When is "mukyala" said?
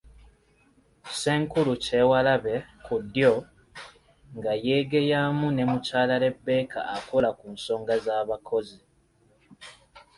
5.69-6.15